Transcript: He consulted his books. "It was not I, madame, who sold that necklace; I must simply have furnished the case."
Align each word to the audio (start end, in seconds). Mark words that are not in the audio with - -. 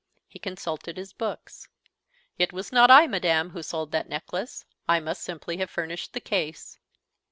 He 0.27 0.39
consulted 0.39 0.97
his 0.97 1.13
books. 1.13 1.67
"It 2.39 2.51
was 2.51 2.71
not 2.71 2.89
I, 2.89 3.05
madame, 3.05 3.51
who 3.51 3.61
sold 3.61 3.91
that 3.91 4.09
necklace; 4.09 4.65
I 4.87 4.99
must 4.99 5.21
simply 5.21 5.57
have 5.57 5.69
furnished 5.69 6.13
the 6.13 6.19
case." 6.19 6.79